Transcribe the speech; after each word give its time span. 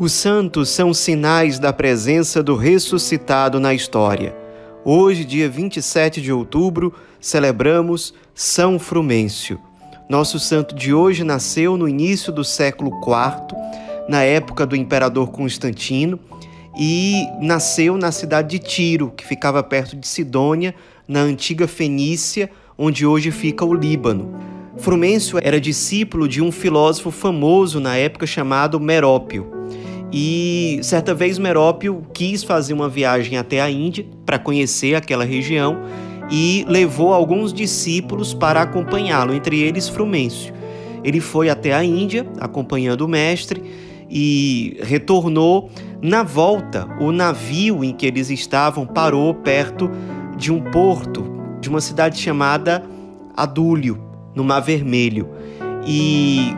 Os 0.00 0.12
santos 0.12 0.70
são 0.70 0.94
sinais 0.94 1.58
da 1.58 1.74
presença 1.74 2.42
do 2.42 2.56
ressuscitado 2.56 3.60
na 3.60 3.74
história. 3.74 4.34
Hoje, 4.82 5.26
dia 5.26 5.46
27 5.46 6.22
de 6.22 6.32
outubro, 6.32 6.94
celebramos 7.20 8.14
São 8.34 8.78
Frumêncio. 8.78 9.60
Nosso 10.08 10.38
santo 10.38 10.74
de 10.74 10.94
hoje 10.94 11.22
nasceu 11.22 11.76
no 11.76 11.86
início 11.86 12.32
do 12.32 12.42
século 12.42 12.92
IV, 12.92 13.54
na 14.08 14.22
época 14.22 14.64
do 14.64 14.74
imperador 14.74 15.30
Constantino, 15.32 16.18
e 16.78 17.26
nasceu 17.38 17.98
na 17.98 18.10
cidade 18.10 18.58
de 18.58 18.58
Tiro, 18.58 19.12
que 19.14 19.26
ficava 19.26 19.62
perto 19.62 19.96
de 19.96 20.08
Sidônia, 20.08 20.74
na 21.06 21.20
antiga 21.20 21.68
Fenícia, 21.68 22.50
onde 22.78 23.04
hoje 23.04 23.30
fica 23.30 23.66
o 23.66 23.74
Líbano. 23.74 24.34
Frumêncio 24.78 25.38
era 25.42 25.60
discípulo 25.60 26.26
de 26.26 26.40
um 26.40 26.50
filósofo 26.50 27.10
famoso 27.10 27.78
na 27.78 27.98
época 27.98 28.26
chamado 28.26 28.80
Merópio. 28.80 29.59
E 30.12 30.80
certa 30.82 31.14
vez 31.14 31.38
Merópio 31.38 32.02
quis 32.12 32.42
fazer 32.42 32.72
uma 32.72 32.88
viagem 32.88 33.38
até 33.38 33.60
a 33.60 33.70
Índia 33.70 34.06
para 34.26 34.38
conhecer 34.38 34.94
aquela 34.94 35.24
região 35.24 35.80
e 36.30 36.64
levou 36.68 37.12
alguns 37.12 37.52
discípulos 37.52 38.34
para 38.34 38.62
acompanhá-lo, 38.62 39.34
entre 39.34 39.60
eles 39.60 39.88
Frumêncio. 39.88 40.52
Ele 41.02 41.20
foi 41.20 41.48
até 41.48 41.72
a 41.72 41.84
Índia 41.84 42.26
acompanhando 42.40 43.02
o 43.02 43.08
mestre 43.08 43.62
e 44.08 44.76
retornou. 44.82 45.70
Na 46.02 46.22
volta, 46.22 46.88
o 47.00 47.12
navio 47.12 47.84
em 47.84 47.92
que 47.92 48.06
eles 48.06 48.30
estavam 48.30 48.86
parou 48.86 49.34
perto 49.34 49.90
de 50.36 50.52
um 50.52 50.60
porto, 50.60 51.24
de 51.60 51.68
uma 51.68 51.80
cidade 51.80 52.18
chamada 52.18 52.82
Adúlio, 53.36 54.00
no 54.34 54.42
Mar 54.42 54.60
Vermelho. 54.60 55.28
E 55.86 56.54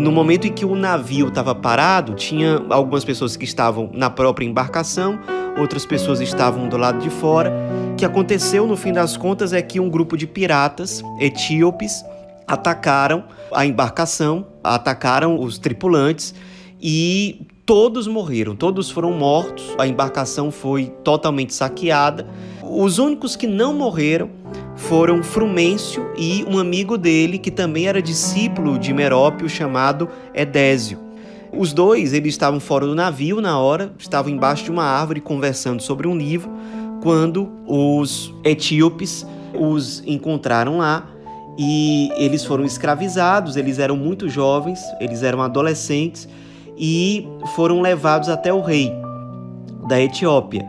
no 0.00 0.10
momento 0.10 0.46
em 0.46 0.52
que 0.52 0.64
o 0.64 0.74
navio 0.74 1.28
estava 1.28 1.54
parado, 1.54 2.14
tinha 2.14 2.62
algumas 2.70 3.04
pessoas 3.04 3.36
que 3.36 3.44
estavam 3.44 3.90
na 3.92 4.08
própria 4.08 4.46
embarcação, 4.46 5.18
outras 5.58 5.84
pessoas 5.84 6.20
estavam 6.20 6.68
do 6.68 6.78
lado 6.78 6.98
de 7.00 7.10
fora. 7.10 7.52
O 7.92 7.96
que 7.96 8.04
aconteceu 8.04 8.66
no 8.66 8.78
fim 8.78 8.92
das 8.92 9.16
contas 9.16 9.52
é 9.52 9.60
que 9.60 9.78
um 9.78 9.90
grupo 9.90 10.16
de 10.16 10.26
piratas 10.26 11.02
etíopes 11.20 12.02
atacaram 12.46 13.24
a 13.52 13.66
embarcação, 13.66 14.46
atacaram 14.64 15.38
os 15.38 15.58
tripulantes 15.58 16.34
e 16.80 17.46
todos 17.66 18.06
morreram, 18.06 18.56
todos 18.56 18.90
foram 18.90 19.12
mortos. 19.12 19.74
A 19.78 19.86
embarcação 19.86 20.50
foi 20.50 20.86
totalmente 21.04 21.52
saqueada. 21.52 22.26
Os 22.62 22.98
únicos 22.98 23.36
que 23.36 23.46
não 23.46 23.74
morreram 23.74 24.30
foram 24.80 25.22
Frumêncio 25.22 26.10
e 26.16 26.44
um 26.48 26.58
amigo 26.58 26.96
dele 26.96 27.38
que 27.38 27.50
também 27.50 27.86
era 27.86 28.00
discípulo 28.00 28.78
de 28.78 28.92
Merópio 28.92 29.48
chamado 29.48 30.08
Edésio. 30.34 30.98
Os 31.52 31.72
dois 31.72 32.12
eles 32.12 32.34
estavam 32.34 32.60
fora 32.60 32.86
do 32.86 32.94
navio 32.94 33.40
na 33.40 33.58
hora, 33.58 33.92
estavam 33.98 34.32
embaixo 34.32 34.64
de 34.64 34.70
uma 34.70 34.84
árvore 34.84 35.20
conversando 35.20 35.82
sobre 35.82 36.06
um 36.06 36.16
livro, 36.16 36.50
quando 37.02 37.50
os 37.66 38.32
etíopes 38.44 39.26
os 39.58 40.02
encontraram 40.06 40.78
lá 40.78 41.06
e 41.58 42.10
eles 42.16 42.44
foram 42.44 42.64
escravizados, 42.64 43.56
eles 43.56 43.78
eram 43.78 43.96
muito 43.96 44.28
jovens, 44.28 44.80
eles 45.00 45.22
eram 45.22 45.42
adolescentes 45.42 46.28
e 46.76 47.28
foram 47.54 47.80
levados 47.80 48.28
até 48.28 48.52
o 48.52 48.60
rei 48.60 48.92
da 49.88 50.00
Etiópia. 50.00 50.66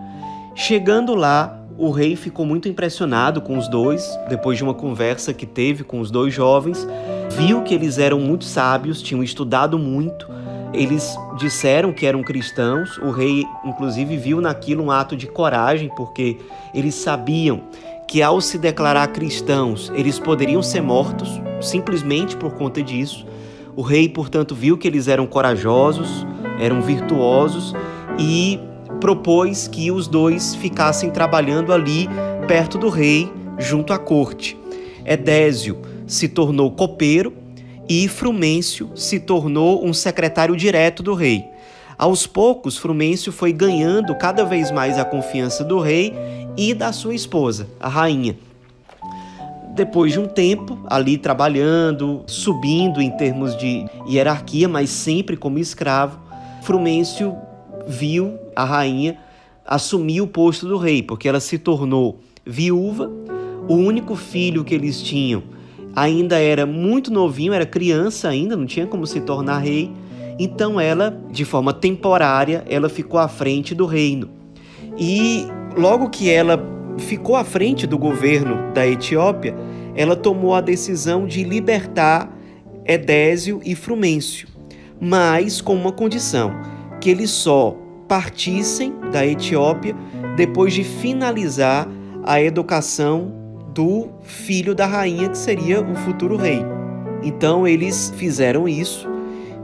Chegando 0.55 1.15
lá, 1.15 1.60
o 1.77 1.89
rei 1.89 2.15
ficou 2.15 2.45
muito 2.45 2.67
impressionado 2.67 3.41
com 3.41 3.57
os 3.57 3.67
dois, 3.67 4.07
depois 4.29 4.57
de 4.57 4.63
uma 4.63 4.73
conversa 4.73 5.33
que 5.33 5.45
teve 5.45 5.83
com 5.83 5.99
os 5.99 6.11
dois 6.11 6.33
jovens. 6.33 6.87
Viu 7.31 7.63
que 7.63 7.73
eles 7.73 7.97
eram 7.97 8.19
muito 8.19 8.45
sábios, 8.45 9.01
tinham 9.01 9.23
estudado 9.23 9.79
muito. 9.79 10.27
Eles 10.73 11.15
disseram 11.37 11.91
que 11.91 12.05
eram 12.05 12.23
cristãos. 12.23 12.97
O 12.99 13.11
rei, 13.11 13.43
inclusive, 13.65 14.15
viu 14.17 14.39
naquilo 14.39 14.83
um 14.83 14.91
ato 14.91 15.17
de 15.17 15.27
coragem, 15.27 15.89
porque 15.95 16.37
eles 16.73 16.95
sabiam 16.95 17.63
que 18.07 18.21
ao 18.21 18.41
se 18.41 18.57
declarar 18.57 19.07
cristãos, 19.07 19.91
eles 19.95 20.19
poderiam 20.19 20.61
ser 20.61 20.81
mortos, 20.81 21.41
simplesmente 21.61 22.35
por 22.35 22.53
conta 22.53 22.81
disso. 22.83 23.25
O 23.75 23.81
rei, 23.81 24.09
portanto, 24.09 24.53
viu 24.53 24.77
que 24.77 24.87
eles 24.87 25.07
eram 25.07 25.25
corajosos, 25.25 26.25
eram 26.59 26.81
virtuosos 26.81 27.73
e 28.19 28.59
propôs 29.01 29.67
que 29.67 29.91
os 29.91 30.07
dois 30.07 30.55
ficassem 30.55 31.09
trabalhando 31.09 31.73
ali 31.73 32.07
perto 32.47 32.77
do 32.77 32.87
rei, 32.87 33.29
junto 33.57 33.91
à 33.91 33.97
corte. 33.97 34.57
Edésio 35.03 35.81
se 36.07 36.29
tornou 36.29 36.71
copeiro 36.71 37.33
e 37.89 38.07
Frumêncio 38.07 38.91
se 38.95 39.19
tornou 39.19 39.83
um 39.83 39.93
secretário 39.93 40.55
direto 40.55 41.01
do 41.01 41.15
rei. 41.15 41.43
Aos 41.97 42.25
poucos, 42.25 42.77
Frumêncio 42.77 43.31
foi 43.31 43.51
ganhando 43.51 44.15
cada 44.15 44.45
vez 44.45 44.71
mais 44.71 44.97
a 44.97 45.03
confiança 45.03 45.63
do 45.63 45.79
rei 45.79 46.13
e 46.55 46.73
da 46.73 46.93
sua 46.93 47.15
esposa, 47.15 47.67
a 47.79 47.89
rainha. 47.89 48.37
Depois 49.73 50.11
de 50.11 50.19
um 50.19 50.27
tempo 50.27 50.77
ali 50.87 51.17
trabalhando, 51.17 52.23
subindo 52.27 53.01
em 53.01 53.09
termos 53.09 53.57
de 53.57 53.85
hierarquia, 54.07 54.67
mas 54.67 54.89
sempre 54.89 55.35
como 55.35 55.57
escravo, 55.57 56.19
Frumêncio 56.61 57.35
viu 57.87 58.37
a 58.55 58.63
rainha 58.63 59.17
assumir 59.65 60.21
o 60.21 60.27
posto 60.27 60.67
do 60.67 60.77
rei, 60.77 61.01
porque 61.01 61.27
ela 61.27 61.39
se 61.39 61.57
tornou 61.57 62.19
viúva. 62.45 63.09
O 63.67 63.75
único 63.75 64.15
filho 64.15 64.63
que 64.63 64.73
eles 64.73 65.01
tinham 65.01 65.43
ainda 65.95 66.39
era 66.39 66.65
muito 66.65 67.11
novinho, 67.11 67.53
era 67.53 67.65
criança 67.65 68.29
ainda, 68.29 68.55
não 68.55 68.65
tinha 68.65 68.87
como 68.87 69.05
se 69.05 69.21
tornar 69.21 69.59
rei. 69.59 69.91
Então 70.39 70.79
ela, 70.79 71.17
de 71.29 71.45
forma 71.45 71.73
temporária, 71.73 72.63
ela 72.67 72.89
ficou 72.89 73.19
à 73.19 73.27
frente 73.27 73.75
do 73.75 73.85
reino. 73.85 74.29
E 74.97 75.45
logo 75.77 76.09
que 76.09 76.29
ela 76.29 76.59
ficou 76.97 77.35
à 77.35 77.43
frente 77.43 77.85
do 77.85 77.97
governo 77.97 78.73
da 78.73 78.87
Etiópia, 78.87 79.55
ela 79.95 80.15
tomou 80.15 80.55
a 80.55 80.61
decisão 80.61 81.25
de 81.25 81.43
libertar 81.43 82.35
Edésio 82.85 83.61
e 83.63 83.75
Frumêncio, 83.75 84.47
mas 84.99 85.61
com 85.61 85.75
uma 85.75 85.91
condição 85.91 86.51
que 87.01 87.09
eles 87.09 87.31
só 87.31 87.75
partissem 88.07 88.93
da 89.11 89.25
Etiópia 89.25 89.95
depois 90.37 90.73
de 90.73 90.83
finalizar 90.83 91.87
a 92.23 92.41
educação 92.41 93.33
do 93.73 94.09
filho 94.21 94.75
da 94.75 94.85
rainha, 94.85 95.29
que 95.29 95.37
seria 95.37 95.81
o 95.81 95.95
futuro 95.95 96.37
rei. 96.37 96.59
Então 97.23 97.67
eles 97.67 98.13
fizeram 98.15 98.67
isso. 98.69 99.09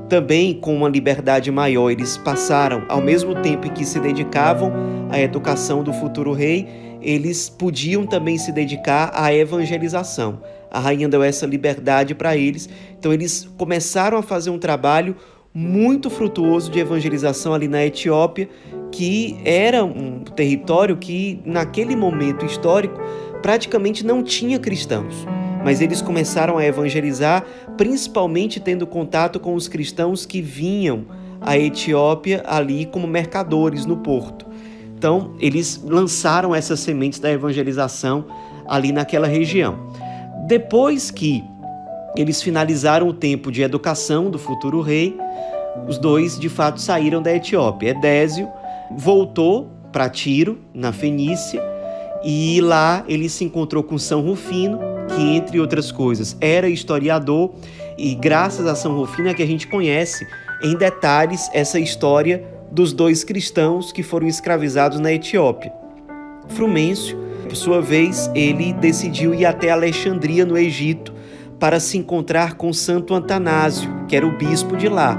Também 0.09 0.53
com 0.53 0.75
uma 0.75 0.89
liberdade 0.89 1.51
maior, 1.51 1.91
eles 1.91 2.17
passaram, 2.17 2.85
ao 2.87 3.01
mesmo 3.01 3.35
tempo 3.35 3.67
em 3.67 3.71
que 3.71 3.85
se 3.85 3.99
dedicavam 3.99 4.71
à 5.09 5.19
educação 5.19 5.83
do 5.83 5.91
futuro 5.93 6.31
rei, 6.31 6.67
eles 7.01 7.49
podiam 7.49 8.05
também 8.05 8.37
se 8.37 8.51
dedicar 8.51 9.11
à 9.13 9.33
evangelização. 9.33 10.41
A 10.71 10.79
rainha 10.79 11.09
deu 11.09 11.21
essa 11.21 11.45
liberdade 11.45 12.15
para 12.15 12.35
eles, 12.35 12.69
então 12.97 13.13
eles 13.13 13.47
começaram 13.57 14.17
a 14.17 14.21
fazer 14.21 14.49
um 14.49 14.57
trabalho 14.57 15.15
muito 15.59 16.07
frutuoso 16.11 16.69
de 16.69 16.77
evangelização 16.77 17.51
ali 17.51 17.67
na 17.67 17.83
Etiópia, 17.83 18.47
que 18.91 19.39
era 19.43 19.83
um 19.83 20.19
território 20.19 20.95
que, 20.97 21.41
naquele 21.43 21.95
momento 21.95 22.45
histórico, 22.45 23.01
praticamente 23.41 24.05
não 24.05 24.21
tinha 24.21 24.59
cristãos. 24.59 25.25
Mas 25.65 25.81
eles 25.81 25.99
começaram 25.99 26.59
a 26.59 26.65
evangelizar, 26.65 27.43
principalmente 27.75 28.59
tendo 28.59 28.85
contato 28.85 29.39
com 29.39 29.55
os 29.55 29.67
cristãos 29.67 30.27
que 30.27 30.43
vinham 30.43 31.05
à 31.41 31.57
Etiópia 31.57 32.43
ali 32.45 32.85
como 32.85 33.07
mercadores 33.07 33.83
no 33.83 33.97
porto. 33.97 34.45
Então, 34.95 35.33
eles 35.39 35.83
lançaram 35.83 36.53
essas 36.53 36.81
sementes 36.81 37.17
da 37.17 37.31
evangelização 37.31 38.25
ali 38.67 38.91
naquela 38.91 39.25
região. 39.25 39.91
Depois 40.47 41.09
que 41.09 41.43
eles 42.17 42.41
finalizaram 42.41 43.07
o 43.07 43.13
tempo 43.13 43.51
de 43.51 43.61
educação 43.61 44.29
do 44.31 44.39
futuro 44.39 44.81
rei. 44.81 45.15
Os 45.87 45.97
dois, 45.97 46.39
de 46.39 46.49
fato, 46.49 46.81
saíram 46.81 47.21
da 47.21 47.33
Etiópia. 47.33 47.89
Edésio 47.89 48.47
voltou 48.91 49.69
para 49.91 50.09
Tiro, 50.09 50.59
na 50.73 50.91
Fenícia, 50.91 51.61
e 52.23 52.59
lá 52.61 53.03
ele 53.07 53.29
se 53.29 53.43
encontrou 53.43 53.83
com 53.83 53.97
São 53.97 54.21
Rufino, 54.21 54.79
que, 55.15 55.21
entre 55.21 55.59
outras 55.59 55.91
coisas, 55.91 56.37
era 56.41 56.69
historiador, 56.69 57.51
e 57.97 58.13
graças 58.15 58.65
a 58.67 58.75
São 58.75 58.95
Rufino 58.95 59.29
é 59.29 59.33
que 59.33 59.43
a 59.43 59.47
gente 59.47 59.67
conhece 59.67 60.27
em 60.63 60.75
detalhes 60.75 61.49
essa 61.53 61.79
história 61.79 62.43
dos 62.71 62.91
dois 62.93 63.23
cristãos 63.23 63.91
que 63.91 64.03
foram 64.03 64.27
escravizados 64.27 64.99
na 64.99 65.11
Etiópia. 65.13 65.71
Frumêncio, 66.49 67.17
por 67.43 67.55
sua 67.55 67.81
vez, 67.81 68.29
ele 68.35 68.73
decidiu 68.73 69.33
ir 69.33 69.45
até 69.45 69.69
Alexandria, 69.69 70.45
no 70.45 70.57
Egito, 70.57 71.13
para 71.59 71.79
se 71.79 71.97
encontrar 71.97 72.55
com 72.55 72.71
Santo 72.73 73.13
Antanásio, 73.13 73.89
que 74.07 74.15
era 74.15 74.27
o 74.27 74.37
bispo 74.37 74.75
de 74.75 74.87
lá. 74.87 75.17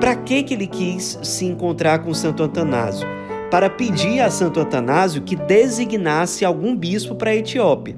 Para 0.00 0.14
que, 0.14 0.44
ele 0.50 0.66
quis 0.66 1.18
se 1.22 1.46
encontrar 1.46 2.00
com 2.00 2.12
Santo 2.12 2.42
Antanásio? 2.42 3.08
Para 3.50 3.70
pedir 3.70 4.20
a 4.20 4.30
Santo 4.30 4.60
Antanásio 4.60 5.22
que 5.22 5.34
designasse 5.34 6.44
algum 6.44 6.76
bispo 6.76 7.14
para 7.14 7.30
a 7.30 7.36
Etiópia. 7.36 7.96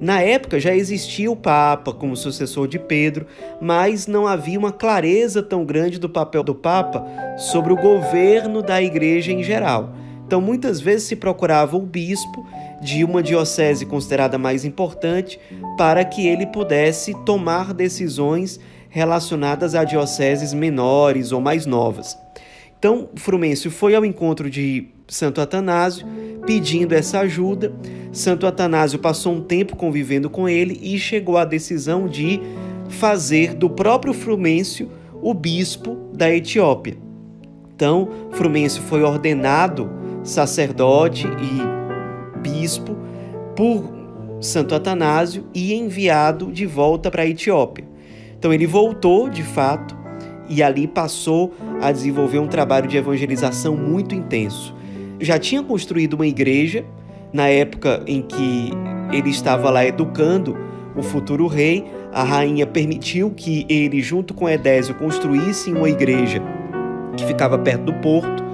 Na 0.00 0.22
época 0.22 0.58
já 0.58 0.74
existia 0.74 1.30
o 1.30 1.36
Papa 1.36 1.92
como 1.92 2.16
sucessor 2.16 2.66
de 2.66 2.78
Pedro, 2.78 3.26
mas 3.60 4.06
não 4.06 4.26
havia 4.26 4.58
uma 4.58 4.72
clareza 4.72 5.42
tão 5.42 5.64
grande 5.64 5.98
do 5.98 6.08
papel 6.08 6.42
do 6.42 6.54
Papa 6.54 7.04
sobre 7.36 7.72
o 7.72 7.76
governo 7.76 8.62
da 8.62 8.80
igreja 8.80 9.30
em 9.30 9.42
geral. 9.42 9.92
Então, 10.26 10.40
muitas 10.40 10.80
vezes 10.80 11.08
se 11.08 11.16
procurava 11.16 11.76
o 11.76 11.80
bispo 11.80 12.46
de 12.80 13.02
uma 13.02 13.22
diocese 13.22 13.84
considerada 13.84 14.38
mais 14.38 14.64
importante 14.64 15.38
para 15.76 16.04
que 16.04 16.26
ele 16.26 16.46
pudesse 16.46 17.14
tomar 17.24 17.74
decisões 17.74 18.60
relacionadas 18.88 19.74
a 19.74 19.84
dioceses 19.84 20.52
menores 20.54 21.32
ou 21.32 21.40
mais 21.40 21.66
novas. 21.66 22.16
Então, 22.78 23.08
Frumêncio 23.16 23.70
foi 23.70 23.94
ao 23.94 24.04
encontro 24.04 24.48
de 24.48 24.88
Santo 25.08 25.40
Atanásio 25.40 26.06
pedindo 26.46 26.94
essa 26.94 27.20
ajuda. 27.20 27.72
Santo 28.12 28.46
Atanásio 28.46 28.98
passou 28.98 29.34
um 29.34 29.42
tempo 29.42 29.74
convivendo 29.76 30.30
com 30.30 30.48
ele 30.48 30.78
e 30.80 30.98
chegou 30.98 31.36
à 31.36 31.44
decisão 31.44 32.06
de 32.06 32.40
fazer 32.88 33.54
do 33.54 33.68
próprio 33.68 34.14
Frumêncio 34.14 34.90
o 35.20 35.34
bispo 35.34 35.96
da 36.14 36.30
Etiópia. 36.30 36.96
Então, 37.74 38.08
Frumêncio 38.32 38.82
foi 38.82 39.02
ordenado 39.02 39.90
sacerdote 40.22 41.26
e 41.26 42.38
bispo 42.38 42.96
por 43.56 43.92
Santo 44.40 44.74
Atanásio 44.74 45.46
e 45.52 45.74
enviado 45.74 46.52
de 46.52 46.64
volta 46.64 47.10
para 47.10 47.22
a 47.22 47.26
Etiópia. 47.26 47.87
Então, 48.38 48.52
ele 48.52 48.66
voltou 48.66 49.28
de 49.28 49.42
fato 49.42 49.96
e 50.48 50.62
ali 50.62 50.86
passou 50.86 51.54
a 51.80 51.92
desenvolver 51.92 52.38
um 52.38 52.46
trabalho 52.46 52.88
de 52.88 52.96
evangelização 52.96 53.76
muito 53.76 54.14
intenso. 54.14 54.74
Já 55.20 55.38
tinha 55.38 55.62
construído 55.62 56.14
uma 56.14 56.26
igreja 56.26 56.84
na 57.32 57.48
época 57.48 58.02
em 58.06 58.22
que 58.22 58.70
ele 59.12 59.30
estava 59.30 59.70
lá 59.70 59.84
educando 59.84 60.56
o 60.96 61.02
futuro 61.02 61.46
rei. 61.46 61.84
A 62.12 62.22
rainha 62.22 62.66
permitiu 62.66 63.30
que 63.30 63.66
ele, 63.68 64.00
junto 64.00 64.32
com 64.32 64.48
Edésio, 64.48 64.94
construíssem 64.94 65.74
uma 65.74 65.88
igreja 65.88 66.42
que 67.16 67.24
ficava 67.24 67.58
perto 67.58 67.82
do 67.82 67.94
porto 67.94 68.44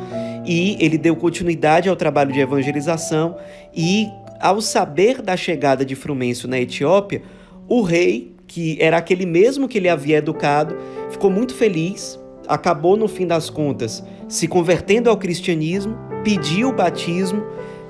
e 0.45 0.77
ele 0.81 0.99
deu 0.99 1.15
continuidade 1.17 1.89
ao 1.89 1.97
trabalho 1.97 2.33
de 2.33 2.41
evangelização 2.41 3.37
e 3.75 4.09
ao 4.41 4.61
saber 4.61 5.23
da 5.23 5.37
chegada 5.37 5.85
de 5.85 5.95
Frumêncio 5.95 6.49
na 6.49 6.59
Etiópia, 6.61 7.23
o 7.69 7.81
rei 7.81 8.34
que 8.47 8.77
era 8.81 8.97
aquele 8.97 9.27
mesmo 9.27 9.69
que 9.69 9.79
ele 9.79 9.89
havia 9.89 10.19
educado, 10.19 10.77
ficou 11.11 11.31
muito 11.31 11.55
feliz, 11.55 12.19
acabou 12.47 12.97
no 12.97 13.09
fim 13.09 13.27
das 13.27 13.49
contas 13.49 14.05
se 14.29 14.49
convertendo 14.49 15.11
ao 15.11 15.17
cristianismo, 15.17 15.97
pediu 16.23 16.71
o 16.71 16.73
batismo, 16.73 17.45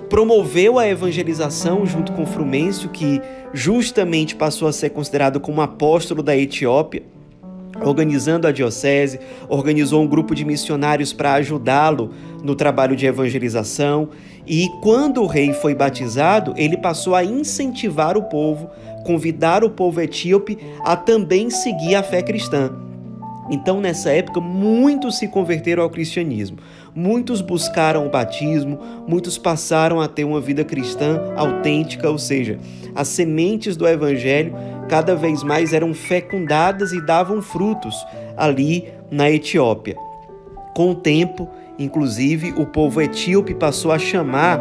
promoveu 0.09 0.79
a 0.79 0.89
evangelização 0.89 1.87
junto 1.87 2.13
com 2.13 2.27
Frumêncio, 2.27 2.89
que 2.89 3.21
justamente 3.53 4.37
passou 4.37 4.69
a 4.69 4.73
ser 4.73 4.91
considerado 4.91 5.41
como 5.41 5.63
apóstolo 5.63 6.23
da 6.23 6.37
Etiópia, 6.37 7.03
organizando 7.83 8.47
a 8.47 8.53
diocese, 8.53 9.19
organizou 9.49 10.03
um 10.03 10.07
grupo 10.07 10.35
de 10.35 10.45
missionários 10.45 11.13
para 11.13 11.35
ajudá-lo 11.35 12.11
no 12.43 12.55
trabalho 12.55 12.95
de 12.95 13.07
evangelização. 13.07 14.11
E 14.47 14.69
quando 14.83 15.23
o 15.23 15.27
rei 15.27 15.53
foi 15.53 15.75
batizado, 15.75 16.55
ele 16.57 16.77
passou 16.77 17.15
a 17.15 17.25
incentivar 17.25 18.17
o 18.17 18.25
povo, 18.25 18.71
convidar 19.05 19.63
o 19.63 19.71
povo 19.71 20.01
etíope 20.01 20.59
a 20.85 20.97
também 20.97 21.51
seguir 21.51 21.95
a 21.95 22.03
fé 22.03 22.23
cristã. 22.23 22.73
Então, 23.51 23.81
nessa 23.81 24.11
época, 24.11 24.41
muitos 24.41 25.19
se 25.19 25.29
converteram 25.29 25.83
ao 25.83 25.91
cristianismo, 25.91 26.57
muitos 26.95 27.43
buscaram 27.43 28.07
o 28.07 28.11
batismo, 28.11 28.79
muitos 29.07 29.37
passaram 29.37 30.01
a 30.01 30.09
ter 30.09 30.25
uma 30.25 30.41
vida 30.41 30.65
cristã 30.65 31.21
autêntica, 31.37 32.09
ou 32.09 32.17
seja, 32.17 32.59
as 32.95 33.09
sementes 33.09 33.77
do 33.77 33.87
evangelho 33.87 34.55
cada 34.89 35.15
vez 35.15 35.43
mais 35.43 35.75
eram 35.75 35.93
fecundadas 35.93 36.93
e 36.93 37.05
davam 37.05 37.43
frutos 37.43 37.95
ali 38.37 38.89
na 39.11 39.31
Etiópia. 39.31 39.97
Com 40.75 40.91
o 40.91 40.95
tempo, 40.95 41.49
inclusive, 41.79 42.53
o 42.57 42.65
povo 42.65 43.03
etíope 43.03 43.55
passou 43.55 43.93
a 43.93 43.99
chamar 43.99 44.59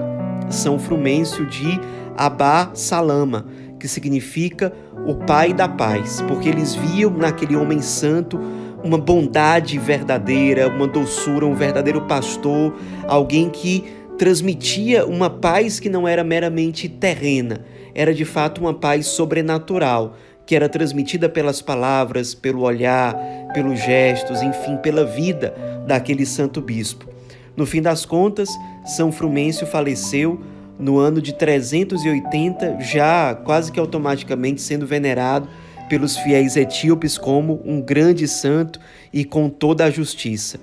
São 0.50 0.78
Frumêncio 0.78 1.46
de 1.46 1.80
Abá 2.18 2.72
Salama, 2.74 3.46
que 3.84 3.88
significa 3.90 4.72
o 5.06 5.14
Pai 5.14 5.52
da 5.52 5.68
Paz, 5.68 6.22
porque 6.22 6.48
eles 6.48 6.74
viam 6.74 7.12
naquele 7.12 7.54
homem 7.54 7.82
santo 7.82 8.40
uma 8.82 8.98
bondade 8.98 9.78
verdadeira, 9.78 10.70
uma 10.70 10.88
doçura, 10.88 11.46
um 11.46 11.54
verdadeiro 11.54 12.04
pastor, 12.04 12.74
alguém 13.06 13.50
que 13.50 13.84
transmitia 14.18 15.06
uma 15.06 15.30
paz 15.30 15.82
que 15.82 15.90
não 15.90 16.08
era 16.08 16.24
meramente 16.24 16.88
terrena, 16.88 17.66
era 17.94 18.14
de 18.14 18.24
fato 18.24 18.62
uma 18.62 18.74
paz 18.74 19.08
sobrenatural, 19.08 20.16
que 20.46 20.56
era 20.56 20.70
transmitida 20.70 21.28
pelas 21.28 21.62
palavras, 21.62 22.34
pelo 22.34 22.62
olhar, 22.62 23.14
pelos 23.54 23.82
gestos, 23.82 24.42
enfim, 24.42 24.78
pela 24.78 25.04
vida 25.04 25.54
daquele 25.86 26.26
santo 26.26 26.62
bispo. 26.62 27.06
No 27.54 27.66
fim 27.66 27.82
das 27.82 28.06
contas, 28.06 28.48
São 28.86 29.12
Frumêncio 29.12 29.68
faleceu 29.68 30.40
no 30.78 30.98
ano 30.98 31.22
de 31.22 31.34
380, 31.34 32.80
já 32.82 33.36
quase 33.36 33.72
que 33.72 33.80
automaticamente 33.80 34.62
sendo 34.62 34.88
venerado 34.88 35.48
pelos 35.88 36.18
fiéis 36.18 36.56
etíopes 36.56 37.18
como 37.18 37.62
um 37.66 37.82
grande 37.82 38.28
santo 38.28 38.80
e 39.12 39.24
com 39.24 39.50
toda 39.50 39.86
a 39.86 39.92
justiça. 39.92 40.60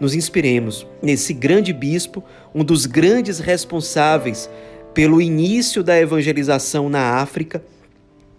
Nos 0.00 0.14
inspiremos 0.14 0.86
nesse 1.00 1.32
grande 1.32 1.72
bispo, 1.72 2.24
um 2.54 2.64
dos 2.64 2.86
grandes 2.86 3.38
responsáveis 3.38 4.50
pelo 4.92 5.22
início 5.22 5.82
da 5.82 5.98
evangelização 5.98 6.88
na 6.88 7.16
África, 7.16 7.62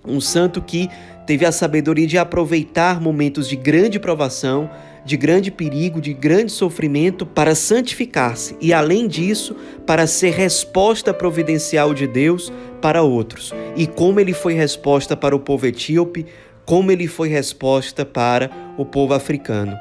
um 0.06 0.20
santo 0.20 0.62
que 0.62 0.90
teve 1.26 1.46
a 1.46 1.52
sabedoria 1.52 2.06
de 2.06 2.18
aproveitar 2.18 3.00
momentos 3.00 3.48
de 3.48 3.56
grande 3.56 4.00
provação, 4.00 4.70
de 5.06 5.18
grande 5.18 5.52
perigo, 5.52 6.00
de 6.00 6.14
grande 6.14 6.52
sofrimento 6.52 7.26
para 7.26 7.56
santificar-se 7.56 8.56
e, 8.62 8.74
além 8.74 9.08
disso, 9.08 9.56
para 9.86 10.08
ser 10.08 10.32
resposta 10.32 11.14
providencial 11.14 11.94
de 11.94 12.08
Deus 12.08 12.52
para 12.82 13.02
outros. 13.02 13.54
E 13.76 13.86
como 13.86 14.20
ele 14.20 14.34
foi 14.34 14.54
resposta 14.54 15.16
para 15.16 15.36
o 15.36 15.40
povo 15.40 15.66
etíope, 15.66 16.26
como 16.66 16.92
ele 16.92 17.08
foi 17.08 17.28
resposta 17.28 18.06
para 18.06 18.50
o 18.78 18.86
povo 18.86 19.14
africano. 19.14 19.78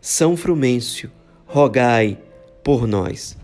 São 0.00 0.36
Frumêncio, 0.36 1.10
rogai 1.46 2.18
por 2.62 2.86
nós. 2.86 3.43